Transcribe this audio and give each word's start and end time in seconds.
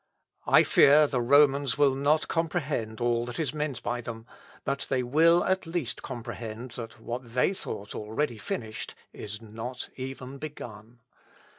I 0.47 0.63
fear 0.63 1.05
the 1.05 1.21
Romans 1.21 1.77
will 1.77 1.93
not 1.93 2.27
comprehend 2.27 2.99
all 2.99 3.23
that 3.27 3.37
is 3.37 3.53
meant 3.53 3.83
by 3.83 4.01
them, 4.01 4.25
but 4.65 4.87
they 4.89 5.03
will 5.03 5.43
at 5.43 5.67
least 5.67 6.01
comprehend 6.01 6.71
that 6.71 6.99
what 6.99 7.35
they 7.35 7.53
thought 7.53 7.93
already 7.93 8.39
finished 8.39 8.95
is 9.13 9.43
not 9.43 9.89
even 9.97 10.39
begun. 10.39 11.01